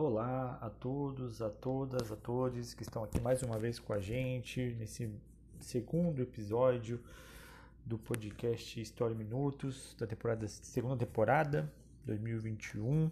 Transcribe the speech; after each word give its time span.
Olá 0.00 0.56
a 0.60 0.70
todos, 0.70 1.42
a 1.42 1.50
todas, 1.50 2.12
a 2.12 2.14
todos 2.14 2.72
que 2.72 2.84
estão 2.84 3.02
aqui 3.02 3.18
mais 3.18 3.42
uma 3.42 3.58
vez 3.58 3.80
com 3.80 3.92
a 3.92 3.98
gente 3.98 4.76
nesse 4.78 5.12
segundo 5.58 6.22
episódio 6.22 7.00
do 7.84 7.98
podcast 7.98 8.80
História 8.80 9.12
em 9.12 9.16
Minutos 9.16 9.96
da 9.98 10.06
temporada 10.06 10.46
segunda 10.46 10.96
temporada 10.96 11.68
2021. 12.04 13.10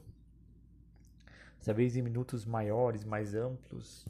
Dessa 1.59 1.75
vez 1.75 1.97
em 1.97 2.03
minutos 2.03 2.45
maiores, 2.45 3.03
mais 3.03 3.35
amplos. 3.35 4.07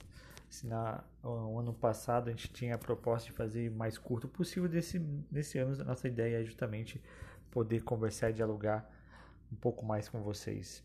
Se 0.50 0.66
na 0.66 1.02
no 1.24 1.58
ano 1.58 1.72
passado 1.72 2.28
a 2.28 2.30
gente 2.30 2.52
tinha 2.52 2.74
a 2.74 2.78
proposta 2.78 3.30
de 3.30 3.32
fazer 3.34 3.70
mais 3.70 3.96
curto 3.96 4.28
possível, 4.28 4.68
desse 4.68 4.98
nesse 5.32 5.56
ano 5.58 5.80
a 5.80 5.84
nossa 5.84 6.06
ideia 6.06 6.42
é 6.42 6.44
justamente 6.44 7.00
poder 7.50 7.84
conversar 7.84 8.28
e 8.28 8.34
dialogar 8.34 8.86
um 9.50 9.56
pouco 9.56 9.82
mais 9.82 10.10
com 10.10 10.20
vocês. 10.20 10.84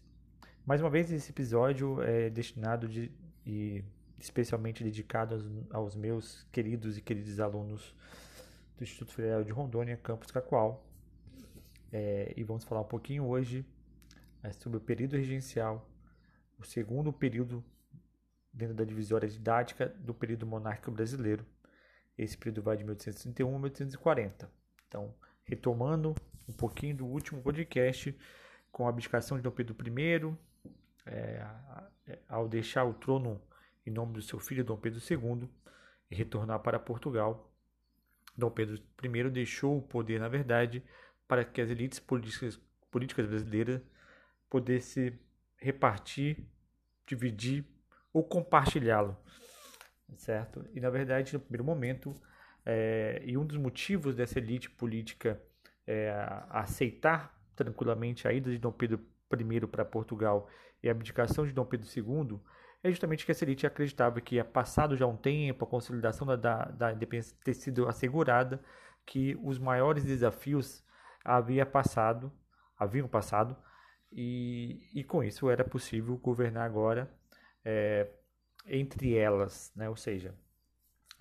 Mais 0.63 0.79
uma 0.79 0.91
vez, 0.91 1.11
esse 1.11 1.31
episódio 1.31 2.01
é 2.03 2.29
destinado 2.29 2.87
de, 2.87 3.11
e 3.43 3.83
especialmente 4.19 4.83
dedicado 4.83 5.33
aos, 5.33 5.45
aos, 5.71 5.95
meus 5.95 6.43
queridos 6.51 6.99
e 6.99 7.01
queridos 7.01 7.39
alunos 7.39 7.95
do 8.77 8.83
Instituto 8.83 9.11
Federal 9.11 9.43
de 9.43 9.51
Rondônia, 9.51 9.97
Campus 9.97 10.29
Cacoal. 10.29 10.87
É, 11.91 12.31
e 12.37 12.43
vamos 12.43 12.63
falar 12.63 12.81
um 12.81 12.87
pouquinho 12.87 13.25
hoje 13.25 13.65
é, 14.43 14.51
sobre 14.53 14.77
o 14.77 14.81
período 14.81 15.17
regencial, 15.17 15.89
o 16.59 16.63
segundo 16.63 17.11
período 17.11 17.65
dentro 18.53 18.75
da 18.75 18.83
divisória 18.83 19.27
didática 19.27 19.89
do 19.89 20.13
período 20.13 20.45
monárquico 20.45 20.91
brasileiro. 20.91 21.43
Esse 22.15 22.37
período 22.37 22.61
vai 22.61 22.77
de 22.77 22.83
1831 22.83 23.47
a 23.47 23.51
1840. 23.53 24.51
Então, 24.87 25.11
retomando 25.43 26.13
um 26.47 26.53
pouquinho 26.53 26.97
do 26.97 27.05
último 27.07 27.41
podcast, 27.41 28.15
com 28.71 28.85
a 28.85 28.89
abdicação 28.89 29.37
de 29.37 29.43
Dom 29.43 29.51
Pedro 29.51 29.75
I, 29.75 30.37
é, 31.05 31.45
ao 32.27 32.47
deixar 32.47 32.85
o 32.85 32.93
trono 32.93 33.41
em 33.85 33.91
nome 33.91 34.13
do 34.13 34.21
seu 34.21 34.39
filho 34.39 34.63
Dom 34.63 34.77
Pedro 34.77 34.99
II 34.99 35.49
e 36.09 36.15
retornar 36.15 36.59
para 36.59 36.79
Portugal, 36.79 37.51
Dom 38.37 38.49
Pedro 38.49 38.81
I 39.03 39.29
deixou 39.29 39.77
o 39.77 39.81
poder, 39.81 40.19
na 40.19 40.27
verdade, 40.27 40.83
para 41.27 41.43
que 41.43 41.61
as 41.61 41.69
elites 41.69 41.99
políticas, 41.99 42.59
políticas 42.89 43.27
brasileiras 43.27 43.81
pudessem 44.49 45.19
repartir, 45.57 46.45
dividir 47.05 47.65
ou 48.13 48.23
compartilhá-lo, 48.23 49.17
certo? 50.17 50.65
E 50.73 50.79
na 50.79 50.89
verdade, 50.89 51.33
no 51.33 51.39
primeiro 51.39 51.63
momento, 51.63 52.19
é, 52.65 53.21
e 53.25 53.37
um 53.37 53.45
dos 53.45 53.57
motivos 53.57 54.15
dessa 54.15 54.39
elite 54.39 54.69
política 54.69 55.41
é, 55.87 56.11
aceitar 56.49 57.40
tranquilamente 57.55 58.27
a 58.27 58.33
ida 58.33 58.49
de 58.49 58.57
Dom 58.57 58.71
Pedro 58.71 58.99
I 59.31 59.67
para 59.67 59.85
Portugal 59.85 60.49
e 60.83 60.89
a 60.89 60.91
abdicação 60.91 61.45
de 61.45 61.53
Dom 61.53 61.65
Pedro 61.65 61.87
II 61.87 62.39
é 62.83 62.89
justamente 62.89 63.25
que 63.25 63.31
essa 63.31 63.45
elite 63.45 63.67
acreditava 63.67 64.19
que, 64.19 64.43
passado 64.43 64.97
já 64.97 65.05
um 65.05 65.15
tempo, 65.15 65.63
a 65.63 65.67
consolidação 65.67 66.25
da, 66.25 66.35
da, 66.35 66.65
da 66.65 66.91
independência 66.91 67.37
ter 67.43 67.53
sido 67.53 67.87
assegurada, 67.87 68.59
que 69.05 69.37
os 69.43 69.59
maiores 69.59 70.03
desafios 70.03 70.83
havia 71.23 71.65
passado, 71.65 72.31
haviam 72.77 73.07
passado, 73.07 73.55
e, 74.11 74.81
e 74.93 75.03
com 75.03 75.23
isso 75.23 75.49
era 75.49 75.63
possível 75.63 76.17
governar 76.17 76.65
agora 76.65 77.09
é, 77.63 78.09
entre 78.65 79.15
elas, 79.15 79.71
né? 79.75 79.87
ou 79.87 79.95
seja, 79.95 80.35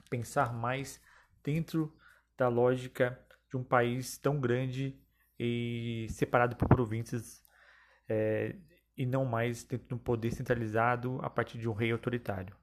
pensar 0.08 0.52
mais 0.52 1.00
dentro 1.44 1.94
da 2.36 2.48
lógica 2.48 3.18
de 3.48 3.56
um 3.56 3.62
país 3.62 4.16
tão 4.18 4.40
grande 4.40 4.98
e 5.42 6.06
separado 6.10 6.54
por 6.54 6.68
províncias 6.68 7.42
é, 8.06 8.54
e 8.94 9.06
não 9.06 9.24
mais 9.24 9.64
dentro 9.64 9.88
de 9.88 9.94
um 9.94 9.98
poder 9.98 10.30
centralizado 10.32 11.18
a 11.22 11.30
partir 11.30 11.56
de 11.56 11.66
um 11.66 11.72
rei 11.72 11.90
autoritário. 11.90 12.54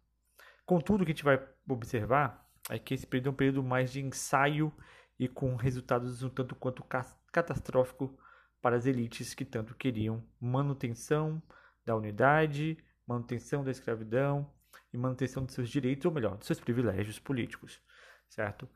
Contudo, 0.63 1.01
o 1.01 1.05
que 1.05 1.11
a 1.11 1.15
gente 1.15 1.23
vai 1.23 1.43
observar 1.67 2.47
é 2.69 2.77
que 2.77 2.93
esse 2.93 3.07
período 3.07 3.29
é 3.29 3.31
um 3.31 3.35
período 3.35 3.63
mais 3.63 3.91
de 3.91 3.99
ensaio 3.99 4.71
e 5.17 5.27
com 5.27 5.55
resultados 5.55 6.21
um 6.21 6.29
tanto 6.29 6.53
quanto 6.53 6.85
catastrófico 7.31 8.15
para 8.61 8.75
as 8.75 8.85
elites 8.85 9.33
que 9.33 9.43
tanto 9.43 9.73
queriam 9.73 10.23
manutenção 10.39 11.41
da 11.83 11.95
unidade, 11.95 12.77
manutenção 13.07 13.63
da 13.63 13.71
escravidão 13.71 14.53
e 14.93 14.97
manutenção 14.97 15.43
de 15.45 15.53
seus 15.53 15.69
direitos, 15.69 16.05
ou 16.05 16.11
melhor, 16.11 16.37
de 16.37 16.45
seus 16.45 16.59
privilégios 16.59 17.17
políticos, 17.17 17.81
certo? 18.29 18.69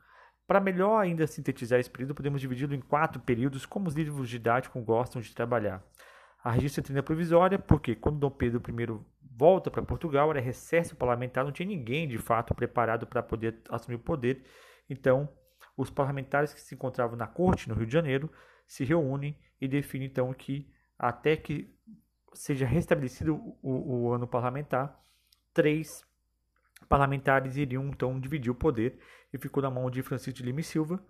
Para 0.52 0.60
melhor 0.60 0.98
ainda 0.98 1.26
sintetizar 1.26 1.80
esse 1.80 1.88
período, 1.88 2.14
podemos 2.14 2.38
dividi-lo 2.38 2.74
em 2.74 2.80
quatro 2.82 3.18
períodos, 3.18 3.64
como 3.64 3.88
os 3.88 3.94
livros 3.94 4.28
didáticos 4.28 4.84
gostam 4.84 5.22
de 5.22 5.34
trabalhar. 5.34 5.82
A 6.44 6.50
registro 6.50 7.02
provisória, 7.02 7.58
porque 7.58 7.94
quando 7.94 8.18
Dom 8.18 8.28
Pedro 8.28 8.60
I 8.68 9.00
volta 9.34 9.70
para 9.70 9.80
Portugal, 9.80 10.30
era 10.30 10.42
recesso 10.42 10.94
parlamentar, 10.94 11.42
não 11.42 11.52
tinha 11.52 11.66
ninguém 11.66 12.06
de 12.06 12.18
fato 12.18 12.54
preparado 12.54 13.06
para 13.06 13.22
poder 13.22 13.62
assumir 13.70 13.94
o 13.94 14.00
poder. 14.00 14.44
Então, 14.90 15.26
os 15.74 15.88
parlamentares 15.88 16.52
que 16.52 16.60
se 16.60 16.74
encontravam 16.74 17.16
na 17.16 17.26
corte, 17.26 17.66
no 17.66 17.74
Rio 17.74 17.86
de 17.86 17.92
Janeiro, 17.94 18.30
se 18.66 18.84
reúnem 18.84 19.34
e 19.58 19.66
definem 19.66 20.08
então 20.08 20.34
que 20.34 20.70
até 20.98 21.34
que 21.34 21.74
seja 22.34 22.66
restabelecido 22.66 23.36
o, 23.62 24.08
o 24.08 24.12
ano 24.12 24.26
parlamentar, 24.26 25.00
três 25.54 26.04
parlamentares 26.92 27.56
iriam 27.56 27.88
então 27.88 28.20
dividir 28.20 28.50
o 28.50 28.54
poder 28.54 28.98
e 29.32 29.38
ficou 29.38 29.62
na 29.62 29.70
mão 29.70 29.90
de 29.90 30.02
Francisco 30.02 30.36
de 30.36 30.42
Lima 30.42 30.60
e 30.60 30.62
Silva, 30.62 31.02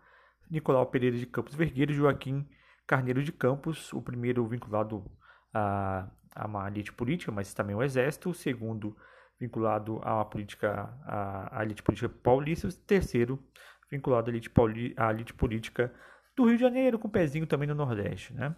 Nicolau 0.49 0.87
Pereira 0.87 1.17
de 1.17 1.27
Campos 1.27 1.57
Vergueiro 1.57 1.91
e 1.91 1.95
Joaquim 1.97 2.49
Carneiro 2.87 3.21
de 3.21 3.33
Campos, 3.33 3.93
o 3.93 4.01
primeiro 4.01 4.47
vinculado 4.47 5.05
a, 5.53 6.09
a 6.37 6.47
uma 6.47 6.69
elite 6.69 6.93
política, 6.93 7.33
mas 7.33 7.53
também 7.53 7.75
o 7.75 7.83
exército, 7.83 8.31
o 8.31 8.35
segundo 8.35 8.97
vinculado 9.41 9.97
uma 9.97 10.25
política, 10.25 10.89
a 11.05 11.65
elite 11.65 11.83
política 11.83 12.09
paulista, 12.09 12.69
o 12.69 12.73
terceiro 12.73 13.45
vinculado 13.91 14.31
à 14.31 14.33
elite, 14.33 14.51
pauli, 14.51 14.95
à 14.97 15.11
elite 15.11 15.35
política 15.35 15.93
do 16.37 16.45
Rio 16.45 16.55
de 16.55 16.63
Janeiro, 16.63 16.97
com 16.97 17.09
pezinho 17.09 17.45
também 17.45 17.67
no 17.67 17.75
Nordeste, 17.75 18.33
né? 18.33 18.55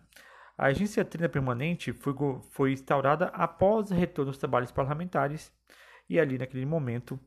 A 0.59 0.67
agência 0.67 1.03
trina 1.07 1.29
permanente 1.29 1.91
foi, 1.91 2.15
foi 2.51 2.73
instaurada 2.73 3.29
após 3.29 3.91
o 3.91 3.95
retorno 3.95 4.31
dos 4.31 4.39
trabalhos 4.39 4.71
parlamentares 4.71 5.51
e 6.09 6.19
ali 6.21 6.39
naquele 6.39 6.67
momento, 6.67 7.19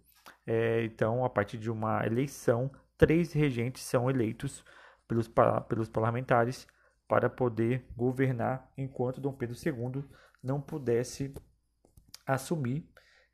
é, 0.46 0.84
então, 0.84 1.26
a 1.26 1.30
partir 1.30 1.58
de 1.58 1.70
uma 1.70 2.06
eleição, 2.06 2.72
três 2.98 3.34
regentes 3.34 3.84
são 3.84 4.10
eleitos 4.10 4.64
pelos, 5.08 5.30
pelos 5.68 5.90
parlamentares 5.90 6.68
para 7.08 7.30
poder 7.30 7.86
governar 7.96 8.70
enquanto 8.78 9.22
Dom 9.22 9.34
Pedro 9.34 9.56
II 9.56 10.04
não 10.44 10.62
pudesse 10.62 11.34
assumir. 12.26 12.88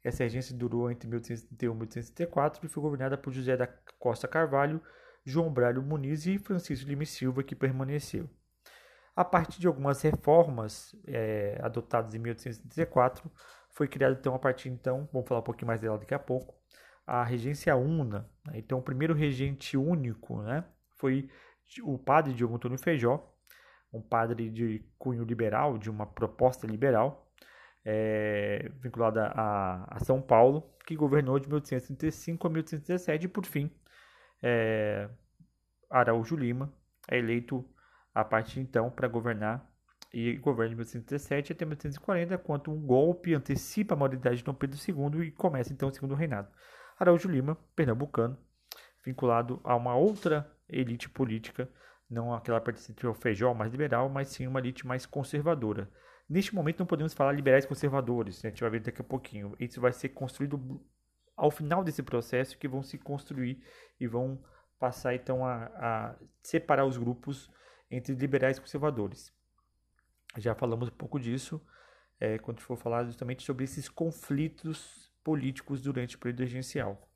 Essa 0.04 0.24
regência 0.24 0.56
durou 0.56 0.92
entre 0.92 1.08
1831 1.08 1.72
e 1.72 1.76
1834 1.76 2.66
e 2.66 2.70
foi 2.70 2.84
governada 2.84 3.18
por 3.18 3.32
José 3.32 3.56
da 3.56 3.68
Costa 3.98 4.28
Carvalho, 4.28 4.82
João 5.26 5.52
Braulio 5.52 5.82
Muniz 5.82 6.26
e 6.26 6.38
Francisco 6.38 6.88
Lima 6.88 7.06
Silva, 7.06 7.44
que 7.44 7.56
permaneceu. 7.56 8.30
A 9.16 9.24
partir 9.24 9.60
de 9.60 9.68
algumas 9.68 10.02
reformas 10.02 10.96
é, 11.06 11.58
adotadas 11.62 12.14
em 12.14 12.20
1834, 12.20 13.32
foi 13.74 13.88
criada 13.88 14.16
então 14.20 14.36
a 14.36 14.40
partir 14.40 14.70
então, 14.70 15.10
vamos 15.12 15.28
falar 15.28 15.42
um 15.42 15.44
pouquinho 15.44 15.68
mais 15.68 15.82
dela 15.82 15.98
daqui 15.98 16.14
a 16.14 16.20
pouco, 16.20 16.56
a 17.06 17.24
regência 17.24 17.76
una. 17.76 18.30
Né? 18.46 18.54
Então, 18.56 18.80
o 18.80 18.84
primeiro 18.84 19.14
regente 19.14 19.76
único 19.76 20.42
né, 20.42 20.64
foi 20.96 21.30
o 21.84 21.98
padre 21.98 22.34
Diogo 22.34 22.56
Antônio 22.56 22.78
Feijó, 22.78 23.34
um 23.92 24.02
padre 24.02 24.50
de 24.50 24.86
cunho 24.98 25.24
liberal, 25.24 25.78
de 25.78 25.90
uma 25.90 26.06
proposta 26.06 26.66
liberal, 26.66 27.32
é, 27.86 28.72
vinculada 28.80 29.28
a, 29.36 29.96
a, 29.96 30.00
São 30.00 30.22
Paulo, 30.22 30.74
que 30.86 30.96
governou 30.96 31.38
de 31.38 31.48
1835 31.48 32.48
a 32.48 32.50
1817 32.50 33.26
e, 33.26 33.28
por 33.28 33.46
fim, 33.46 33.70
é, 34.42 35.10
Araújo 35.90 36.36
Lima 36.36 36.74
é 37.10 37.18
eleito 37.18 37.68
a 38.14 38.24
partir 38.24 38.60
então 38.60 38.90
para 38.90 39.08
governar 39.08 39.68
e 40.14 40.38
governa 40.38 40.70
de 40.70 40.76
1817 40.76 41.54
até 41.54 41.66
1840, 41.66 42.38
quando 42.38 42.72
um 42.72 42.80
golpe 42.80 43.34
antecipa 43.34 43.96
a 43.96 43.98
maioridade 43.98 44.38
de 44.38 44.44
Dom 44.44 44.54
Pedro 44.54 44.78
II 44.78 45.28
e 45.28 45.32
começa 45.32 45.74
então 45.74 45.90
o 45.90 45.94
segundo 45.94 46.14
reinado. 46.14 46.48
Araújo 47.00 47.28
Lima, 47.28 47.58
pernambucano, 47.76 48.38
vinculado 49.04 49.60
a 49.64 49.76
uma 49.76 49.96
outra 49.96 50.50
elite 50.70 51.10
política 51.10 51.68
não 52.14 52.34
aquela 52.34 52.62
pertencente 52.62 53.06
ao 53.06 53.14
feijão 53.14 53.54
mais 53.54 53.72
liberal, 53.72 54.08
mas 54.08 54.28
sim 54.28 54.46
uma 54.46 54.60
elite 54.60 54.86
mais 54.86 55.06
conservadora. 55.06 55.90
Neste 56.30 56.54
momento 56.54 56.80
não 56.80 56.86
podemos 56.86 57.14
falar 57.14 57.32
liberais 57.32 57.66
conservadores, 57.66 58.42
né? 58.44 58.50
a 58.50 58.52
gente 58.52 58.62
vai 58.62 58.70
ver 58.70 58.82
daqui 58.82 59.02
a 59.02 59.04
pouquinho. 59.04 59.56
Isso 59.60 59.82
vai 59.82 59.92
ser 59.92 60.10
construído 60.10 60.82
ao 61.36 61.52
final 61.52 61.84
desse 61.84 62.04
processo 62.04 62.58
que 62.58 62.68
vão 62.68 62.84
se 62.84 62.98
construir 62.98 63.62
e 64.00 64.08
vão 64.08 64.42
passar 64.80 65.16
então 65.16 65.46
a, 65.46 65.66
a 65.76 66.16
separar 66.42 66.86
os 66.86 66.98
grupos 66.98 67.50
entre 67.90 68.14
liberais 68.14 68.58
e 68.58 68.62
conservadores. 68.62 69.34
Já 70.38 70.56
falamos 70.56 70.90
um 70.90 70.92
pouco 70.92 71.20
disso 71.20 71.62
é, 72.20 72.38
quando 72.38 72.62
for 72.62 72.78
falar 72.78 73.04
justamente 73.06 73.44
sobre 73.44 73.64
esses 73.64 73.88
conflitos 73.90 75.12
políticos 75.24 75.82
durante 75.82 76.16
o 76.16 76.20
período 76.20 76.42
regencial. 76.42 77.10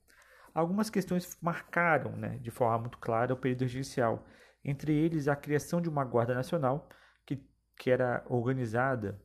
Algumas 0.54 0.90
questões 0.90 1.36
marcaram 1.40 2.12
né, 2.12 2.38
de 2.38 2.50
forma 2.50 2.78
muito 2.78 2.98
clara 2.98 3.34
o 3.34 3.36
período 3.36 3.62
regencial 3.62 4.26
entre 4.64 4.92
eles 4.94 5.28
a 5.28 5.36
criação 5.36 5.80
de 5.80 5.88
uma 5.88 6.04
Guarda 6.04 6.34
Nacional, 6.34 6.88
que, 7.24 7.40
que 7.76 7.90
era 7.90 8.24
organizada 8.28 9.20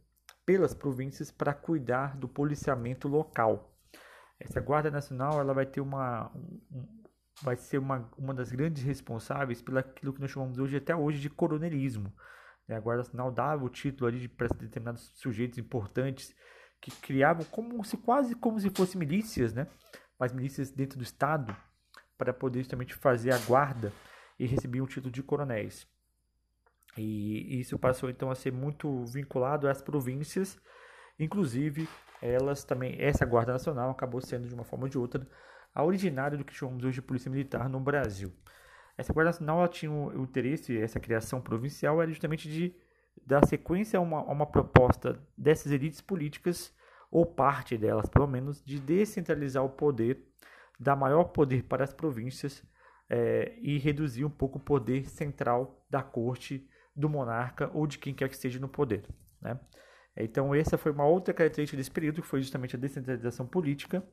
pelas 0.46 0.74
províncias 0.74 1.32
para 1.32 1.54
cuidar 1.54 2.18
do 2.18 2.28
policiamento 2.28 3.08
local. 3.08 3.76
Essa 4.40 4.60
Guarda 4.60 4.92
Nacional 4.92 5.40
ela 5.40 5.54
vai 5.54 5.66
ter 5.66 5.82
uma, 5.82 6.32
um, 6.36 7.04
vai 7.42 7.56
ser 7.56 7.78
uma, 7.78 8.10
uma 8.18 8.34
das 8.34 8.52
grandes 8.52 8.84
responsáveis 8.84 9.62
pelo 9.62 9.82
que 9.84 10.22
nós 10.22 10.32
chamamos 10.32 10.60
hoje 10.60 10.78
até 10.78 10.96
hoje 10.96 11.20
de 11.20 11.30
coronelismo. 11.30 12.14
A 12.70 12.80
Guarda 12.80 13.04
Nacional 13.04 13.32
dava 13.32 13.66
o 13.66 13.70
título 13.70 14.08
ali 14.08 14.28
para 14.28 14.48
determinados 14.48 15.12
sujeitos 15.16 15.58
importantes 15.58 16.34
que 16.80 16.92
criavam 16.92 17.46
como 17.46 17.84
se 17.84 17.98
quase 17.98 18.36
como 18.36 18.60
se 18.60 18.70
fossem 18.70 19.00
milícias, 19.00 19.54
né? 19.54 19.68
Mas 20.18 20.32
milícias 20.32 20.72
dentro 20.72 20.98
do 20.98 21.04
Estado 21.04 21.56
para 22.18 22.34
poder 22.34 22.60
justamente 22.60 22.94
fazer 22.94 23.34
a 23.34 23.38
guarda 23.40 23.92
e 24.40 24.46
receber 24.46 24.82
o 24.82 24.88
título 24.88 25.12
de 25.12 25.22
coronéis. 25.22 25.88
E 26.98 27.60
isso 27.60 27.78
passou 27.78 28.10
então 28.10 28.30
a 28.30 28.36
ser 28.36 28.52
muito 28.52 29.04
vinculado 29.06 29.68
às 29.68 29.82
províncias, 29.82 30.60
inclusive 31.20 31.88
elas 32.22 32.64
também, 32.64 32.96
essa 33.02 33.26
Guarda 33.26 33.54
Nacional 33.54 33.90
acabou 33.90 34.22
sendo 34.22 34.48
de 34.48 34.54
uma 34.54 34.64
forma 34.64 34.86
ou 34.86 34.90
de 34.90 34.98
outra 34.98 35.28
a 35.76 35.84
originária 35.84 36.38
do 36.38 36.46
que 36.46 36.54
chamamos 36.54 36.84
hoje 36.84 36.96
de 36.96 37.02
Polícia 37.02 37.30
Militar 37.30 37.68
no 37.68 37.80
Brasil. 37.80 38.32
Essa 38.98 39.14
Guarda 39.14 39.30
Nacional 39.32 39.68
tinha 39.68 39.92
o 39.92 40.24
interesse, 40.24 40.78
essa 40.78 41.00
criação 41.00 41.42
provincial 41.42 42.02
era 42.02 42.12
justamente 42.12 42.48
de 42.48 42.76
dar 43.26 43.46
sequência 43.46 43.98
a 43.98 44.02
uma, 44.02 44.20
a 44.20 44.32
uma 44.32 44.46
proposta 44.46 45.20
dessas 45.38 45.72
elites 45.72 46.02
políticas, 46.02 46.74
ou 47.10 47.26
parte 47.26 47.78
delas 47.78 48.10
pelo 48.10 48.28
menos, 48.28 48.64
de 48.64 48.80
descentralizar 48.80 49.64
o 49.64 49.70
poder, 49.70 50.24
dar 50.80 50.96
maior 50.96 51.26
poder 51.26 51.64
para 51.64 51.84
as 51.84 51.94
províncias 51.94 52.64
é, 53.10 53.56
e 53.62 53.78
reduzir 53.78 54.26
um 54.26 54.30
pouco 54.30 54.58
o 54.58 54.62
poder 54.62 55.08
central 55.08 55.86
da 55.90 56.02
corte 56.02 56.68
do 56.96 57.10
monarca 57.10 57.70
ou 57.74 57.88
de 57.88 57.98
quem 57.98 58.14
quer 58.14 58.28
que 58.30 58.36
esteja 58.36 58.60
no 58.60 58.68
poder. 58.68 59.08
Né? 59.42 59.60
Então, 60.16 60.54
essa 60.54 60.78
foi 60.78 60.92
uma 60.92 61.06
outra 61.06 61.34
característica 61.34 61.78
desse 61.78 61.92
período, 61.92 62.22
que 62.22 62.28
foi 62.28 62.42
justamente 62.42 62.76
a 62.76 62.80
descentralização 62.80 63.48
política, 63.48 64.04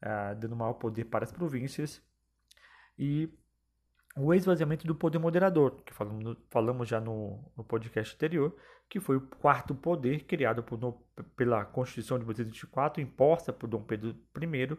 ah, 0.00 0.34
dando 0.34 0.56
maior 0.56 0.74
poder 0.74 1.04
para 1.04 1.24
as 1.24 1.32
províncias, 1.32 2.02
e 2.98 3.28
o 4.16 4.32
esvaziamento 4.32 4.86
do 4.86 4.94
poder 4.94 5.18
moderador, 5.18 5.82
que 5.84 5.92
falamos, 5.92 6.36
falamos 6.50 6.88
já 6.88 7.00
no, 7.00 7.44
no, 7.56 7.64
podcast 7.64 8.14
anterior, 8.14 8.54
que 8.88 9.00
foi 9.00 9.16
o 9.16 9.20
quarto 9.20 9.74
poder 9.74 10.24
criado 10.24 10.62
por, 10.62 10.78
pela 11.36 11.64
Constituição 11.64 12.18
de 12.18 12.24
1824, 12.24 13.02
imposta 13.02 13.52
por 13.52 13.66
Dom 13.66 13.82
Pedro 13.82 14.16
I, 14.36 14.78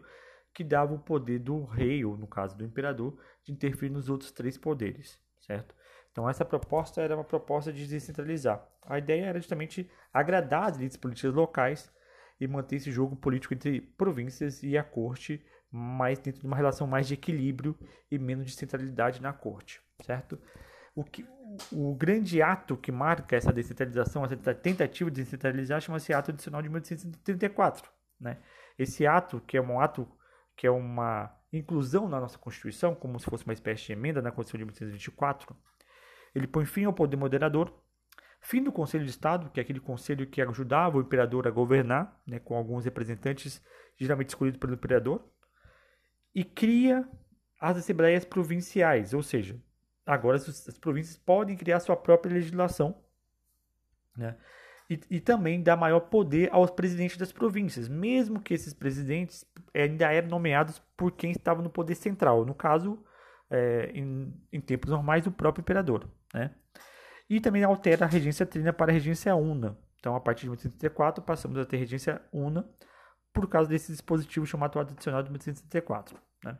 que 0.54 0.64
dava 0.64 0.94
o 0.94 0.98
poder 0.98 1.38
do 1.38 1.64
rei, 1.64 2.02
ou 2.02 2.16
no 2.16 2.26
caso 2.26 2.56
do 2.56 2.64
imperador, 2.64 3.18
de 3.44 3.52
interferir 3.52 3.90
nos 3.90 4.08
outros 4.08 4.32
três 4.32 4.56
poderes, 4.56 5.20
certo? 5.40 5.74
Então 6.10 6.28
essa 6.30 6.46
proposta 6.46 7.02
era 7.02 7.14
uma 7.14 7.24
proposta 7.24 7.70
de 7.70 7.86
descentralizar. 7.86 8.66
A 8.82 8.98
ideia 8.98 9.26
era 9.26 9.38
justamente 9.38 9.90
agradar 10.14 10.70
as 10.70 10.78
elites 10.78 10.96
políticas 10.96 11.34
locais 11.34 11.94
e 12.40 12.48
manter 12.48 12.76
esse 12.76 12.90
jogo 12.90 13.16
político 13.16 13.52
entre 13.52 13.82
províncias 13.82 14.62
e 14.62 14.78
a 14.78 14.82
corte, 14.82 15.44
mas 15.76 16.18
dentro 16.18 16.40
de 16.40 16.46
uma 16.46 16.56
relação 16.56 16.86
mais 16.86 17.06
de 17.06 17.12
equilíbrio 17.12 17.78
e 18.10 18.18
menos 18.18 18.46
de 18.46 18.52
centralidade 18.52 19.20
na 19.20 19.32
corte, 19.32 19.82
certo? 20.00 20.40
O, 20.94 21.04
que, 21.04 21.26
o 21.70 21.94
grande 21.94 22.40
ato 22.40 22.78
que 22.78 22.90
marca 22.90 23.36
essa 23.36 23.52
descentralização, 23.52 24.24
essa 24.24 24.36
tentativa 24.54 25.10
de 25.10 25.22
descentralizar, 25.22 25.78
chama-se 25.82 26.14
Ato 26.14 26.30
Adicional 26.30 26.62
de 26.62 26.70
1834. 26.70 27.90
Né? 28.18 28.38
Esse 28.78 29.06
ato, 29.06 29.38
que 29.46 29.58
é 29.58 29.60
um 29.60 29.78
ato 29.78 30.08
que 30.56 30.66
é 30.66 30.70
uma 30.70 31.30
inclusão 31.52 32.08
na 32.08 32.18
nossa 32.18 32.38
Constituição, 32.38 32.94
como 32.94 33.20
se 33.20 33.26
fosse 33.26 33.44
uma 33.44 33.52
espécie 33.52 33.84
de 33.84 33.92
emenda 33.92 34.22
na 34.22 34.32
Constituição 34.32 34.58
de 34.58 34.64
1824, 34.64 35.54
ele 36.34 36.46
põe 36.46 36.64
fim 36.64 36.84
ao 36.84 36.92
poder 36.94 37.18
moderador, 37.18 37.70
fim 38.40 38.62
do 38.62 38.72
Conselho 38.72 39.04
de 39.04 39.10
Estado, 39.10 39.50
que 39.50 39.60
é 39.60 39.62
aquele 39.62 39.80
conselho 39.80 40.26
que 40.26 40.40
ajudava 40.40 40.96
o 40.96 41.02
imperador 41.02 41.46
a 41.46 41.50
governar, 41.50 42.18
né, 42.26 42.38
com 42.38 42.56
alguns 42.56 42.86
representantes 42.86 43.62
geralmente 43.98 44.30
escolhidos 44.30 44.58
pelo 44.58 44.72
imperador, 44.72 45.22
e 46.36 46.44
cria 46.44 47.08
as 47.58 47.78
assembleias 47.78 48.22
provinciais, 48.22 49.14
ou 49.14 49.22
seja, 49.22 49.56
agora 50.04 50.36
as, 50.36 50.68
as 50.68 50.78
províncias 50.78 51.16
podem 51.16 51.56
criar 51.56 51.80
sua 51.80 51.96
própria 51.96 52.34
legislação, 52.34 52.94
né? 54.14 54.36
E, 54.88 55.00
e, 55.10 55.20
também 55.20 55.60
dá 55.60 55.74
maior 55.76 55.98
poder 55.98 56.48
aos 56.52 56.70
presidentes 56.70 57.16
das 57.16 57.32
províncias, 57.32 57.88
mesmo 57.88 58.40
que 58.40 58.54
esses 58.54 58.72
presidentes 58.72 59.44
ainda 59.74 60.12
eram 60.12 60.28
nomeados 60.28 60.80
por 60.96 61.10
quem 61.10 61.32
estava 61.32 61.60
no 61.60 61.68
poder 61.68 61.96
central, 61.96 62.44
no 62.44 62.54
caso, 62.54 63.02
é, 63.50 63.90
em, 63.92 64.32
em 64.52 64.60
tempos 64.60 64.90
normais, 64.90 65.26
o 65.26 65.32
próprio 65.32 65.62
imperador. 65.62 66.08
Né? 66.32 66.54
E 67.28 67.40
também 67.40 67.64
altera 67.64 68.04
a 68.04 68.08
regência 68.08 68.46
trina 68.46 68.72
para 68.72 68.92
a 68.92 68.94
regência 68.94 69.34
una. 69.34 69.76
Então, 69.98 70.14
a 70.14 70.20
partir 70.20 70.42
de 70.42 70.50
1834, 70.50 71.24
passamos 71.24 71.58
a 71.58 71.64
ter 71.64 71.78
regência 71.78 72.22
una 72.32 72.64
por 73.36 73.46
causa 73.46 73.68
desse 73.68 73.92
dispositivo 73.92 74.46
chamado 74.46 74.80
adicional 74.80 75.22
de 75.22 75.28
1834. 75.28 76.18
Né? 76.42 76.56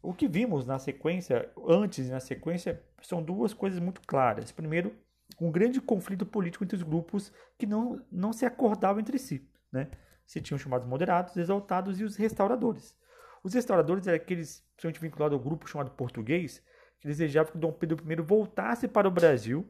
O 0.00 0.14
que 0.14 0.28
vimos 0.28 0.64
na 0.64 0.78
sequência, 0.78 1.50
antes 1.66 2.06
e 2.06 2.10
na 2.12 2.20
sequência, 2.20 2.80
são 3.02 3.20
duas 3.20 3.52
coisas 3.52 3.80
muito 3.80 4.00
claras. 4.06 4.52
Primeiro, 4.52 4.94
um 5.40 5.50
grande 5.50 5.80
conflito 5.80 6.24
político 6.24 6.62
entre 6.62 6.76
os 6.76 6.84
grupos 6.84 7.32
que 7.58 7.66
não, 7.66 8.00
não 8.12 8.32
se 8.32 8.46
acordavam 8.46 9.00
entre 9.00 9.18
si. 9.18 9.50
Né? 9.72 9.90
Se 10.24 10.40
tinham 10.40 10.56
chamados 10.56 10.86
moderados, 10.86 11.36
exaltados 11.36 11.98
e 11.98 12.04
os 12.04 12.14
restauradores. 12.14 12.96
Os 13.42 13.52
restauradores 13.52 14.06
eram 14.06 14.16
aqueles, 14.16 14.60
principalmente 14.76 15.00
vinculados 15.00 15.36
ao 15.36 15.44
grupo 15.44 15.68
chamado 15.68 15.90
português, 15.90 16.62
que 17.00 17.08
desejava 17.08 17.50
que 17.50 17.58
Dom 17.58 17.72
Pedro 17.72 17.98
I 18.08 18.16
voltasse 18.22 18.86
para 18.86 19.08
o 19.08 19.10
Brasil 19.10 19.68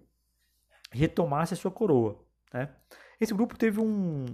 e 0.92 0.98
retomasse 0.98 1.54
a 1.54 1.56
sua 1.56 1.70
coroa. 1.70 2.22
Né? 2.52 2.68
Esse 3.18 3.32
grupo 3.32 3.56
teve 3.56 3.80
um, 3.80 4.26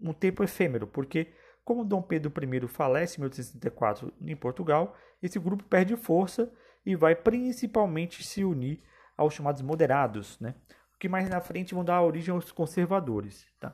um 0.00 0.12
tempo 0.12 0.44
efêmero, 0.44 0.86
porque 0.86 1.32
como 1.70 1.84
Dom 1.84 2.02
Pedro 2.02 2.32
I 2.36 2.66
falece 2.66 3.16
em 3.16 3.20
1864 3.20 4.12
em 4.20 4.34
Portugal, 4.34 4.96
esse 5.22 5.38
grupo 5.38 5.62
perde 5.62 5.96
força 5.96 6.52
e 6.84 6.96
vai 6.96 7.14
principalmente 7.14 8.24
se 8.24 8.42
unir 8.42 8.82
aos 9.16 9.34
chamados 9.34 9.62
moderados, 9.62 10.36
né? 10.40 10.56
que 10.98 11.08
mais 11.08 11.30
na 11.30 11.40
frente 11.40 11.72
vão 11.72 11.84
dar 11.84 12.02
origem 12.02 12.34
aos 12.34 12.50
conservadores. 12.50 13.46
Tá? 13.60 13.72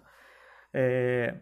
É, 0.75 1.37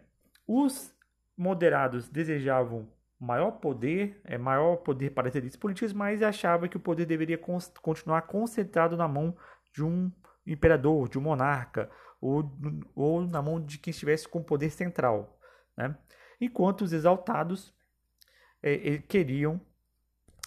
os 0.47 0.95
moderados 1.37 2.07
desejavam 2.07 2.87
maior 3.19 3.51
poder, 3.51 4.21
é, 4.23 4.37
maior 4.37 4.77
poder 4.77 5.09
para 5.09 5.27
as 5.27 5.35
elites 5.35 5.57
políticas, 5.57 5.91
mas 5.91 6.23
achava 6.23 6.69
que 6.69 6.77
o 6.77 6.79
poder 6.79 7.05
deveria 7.05 7.37
continuar 7.81 8.21
concentrado 8.21 8.95
na 8.95 9.09
mão 9.09 9.35
de 9.73 9.83
um 9.83 10.09
imperador, 10.47 11.09
de 11.09 11.19
um 11.19 11.21
monarca, 11.21 11.91
ou, 12.21 12.49
ou 12.95 13.27
na 13.27 13.41
mão 13.41 13.59
de 13.59 13.77
quem 13.77 13.91
estivesse 13.91 14.25
com 14.25 14.41
poder 14.41 14.69
central. 14.69 15.37
Né? 15.75 15.93
Enquanto 16.39 16.81
os 16.81 16.93
exaltados 16.93 17.73
é, 18.61 18.97
queriam 18.99 19.61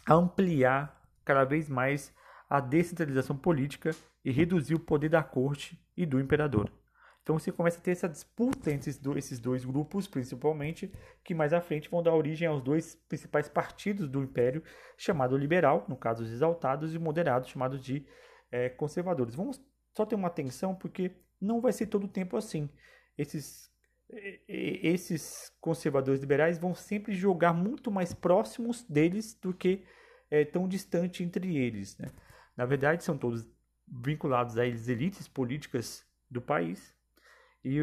ampliar 0.08 0.98
cada 1.24 1.44
vez 1.44 1.68
mais 1.68 2.14
a 2.48 2.60
descentralização 2.60 3.36
política 3.36 3.90
e 4.24 4.30
reduzir 4.30 4.74
o 4.74 4.80
poder 4.80 5.10
da 5.10 5.22
corte 5.22 5.78
e 5.96 6.06
do 6.06 6.18
imperador. 6.18 6.72
Então 7.22 7.38
você 7.38 7.52
começa 7.52 7.78
a 7.78 7.82
ter 7.82 7.90
essa 7.90 8.08
disputa 8.08 8.72
entre 8.72 8.90
esses 9.18 9.38
dois 9.38 9.62
grupos, 9.62 10.08
principalmente, 10.08 10.90
que 11.22 11.34
mais 11.34 11.52
à 11.52 11.60
frente 11.60 11.90
vão 11.90 12.02
dar 12.02 12.14
origem 12.14 12.48
aos 12.48 12.62
dois 12.62 12.94
principais 13.06 13.50
partidos 13.50 14.08
do 14.08 14.22
Império, 14.22 14.62
chamado 14.96 15.36
liberal, 15.36 15.84
no 15.88 15.96
caso 15.96 16.22
os 16.22 16.30
exaltados, 16.30 16.94
e 16.94 16.98
moderados, 16.98 17.50
chamados 17.50 17.82
de 17.82 18.06
é, 18.50 18.70
conservadores. 18.70 19.34
Vamos 19.34 19.60
só 19.94 20.06
ter 20.06 20.14
uma 20.14 20.28
atenção, 20.28 20.74
porque 20.74 21.12
não 21.38 21.60
vai 21.60 21.70
ser 21.70 21.88
todo 21.88 22.04
o 22.04 22.08
tempo 22.08 22.34
assim. 22.34 22.70
Esses, 23.18 23.70
esses 24.48 25.52
conservadores 25.60 26.20
liberais 26.20 26.58
vão 26.58 26.74
sempre 26.74 27.14
jogar 27.14 27.52
muito 27.52 27.90
mais 27.90 28.14
próximos 28.14 28.82
deles 28.84 29.34
do 29.34 29.52
que 29.52 29.84
é, 30.30 30.44
tão 30.44 30.66
distante 30.66 31.22
entre 31.22 31.56
eles. 31.56 31.96
Né? 31.98 32.08
Na 32.56 32.64
verdade, 32.64 33.04
são 33.04 33.18
todos 33.18 33.46
vinculados 33.86 34.58
às 34.58 34.88
elites 34.88 35.28
políticas 35.28 36.06
do 36.30 36.40
país, 36.40 36.94
e 37.64 37.78